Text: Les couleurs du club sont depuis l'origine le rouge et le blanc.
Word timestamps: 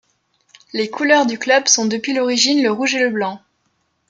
Les 0.73 0.89
couleurs 0.89 1.27
du 1.27 1.37
club 1.37 1.67
sont 1.67 1.85
depuis 1.85 2.15
l'origine 2.15 2.63
le 2.63 2.71
rouge 2.71 2.95
et 2.95 2.99
le 3.03 3.11
blanc. 3.11 3.39